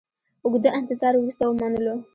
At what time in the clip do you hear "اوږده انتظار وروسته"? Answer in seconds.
0.43-1.43